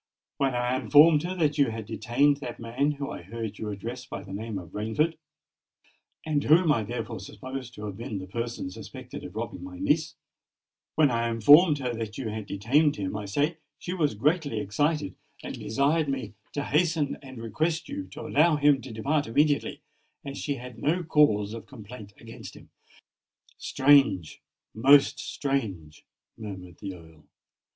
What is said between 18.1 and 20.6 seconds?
allow him to depart immediately, as she